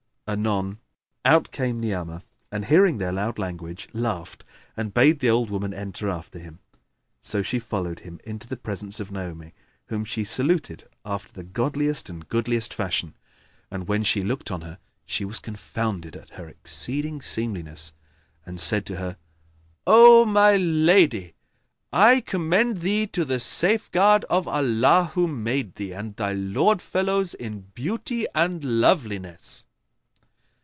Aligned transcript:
Anon, 0.27 0.79
out 1.25 1.51
came 1.51 1.81
Ni'amah 1.81 2.23
and, 2.53 2.63
hearing 2.63 2.99
their 2.99 3.11
loud 3.11 3.37
language, 3.37 3.89
laughed 3.91 4.45
and 4.77 4.93
bade 4.93 5.19
the 5.19 5.29
old 5.29 5.49
woman 5.49 5.73
enter 5.73 6.07
after 6.07 6.39
him. 6.39 6.59
So 7.19 7.41
she 7.41 7.59
followed 7.59 7.99
him 8.01 8.21
into 8.23 8.47
the 8.47 8.55
presence 8.55 9.01
of 9.01 9.11
Naomi, 9.11 9.53
whom 9.87 10.05
she 10.05 10.23
saluted 10.23 10.87
after 11.03 11.33
the 11.33 11.43
godliest 11.43 12.09
and 12.09 12.29
goodliest 12.29 12.73
fashion, 12.73 13.17
and, 13.69 13.89
when 13.89 14.03
she 14.03 14.21
looked 14.21 14.51
on 14.51 14.61
her, 14.61 14.77
she 15.05 15.25
was 15.25 15.39
confounded 15.39 16.15
at 16.15 16.29
her 16.29 16.47
exceeding 16.47 17.19
seemliness 17.21 17.91
and 18.45 18.57
said 18.57 18.85
to 18.85 18.95
her, 18.95 19.17
"O 19.85 20.23
my 20.23 20.55
lady, 20.55 21.33
I 21.91 22.21
commend 22.21 22.77
thee 22.77 23.05
to 23.07 23.25
the 23.25 23.39
safeguard 23.41 24.23
of 24.29 24.47
Allah, 24.47 25.11
who 25.13 25.27
made 25.27 25.75
thee 25.75 25.91
and 25.93 26.15
thy 26.15 26.31
lord 26.31 26.81
fellows 26.81 27.33
in 27.33 27.63
beauty 27.73 28.27
and 28.33 28.63
loveliness!" 28.63 29.67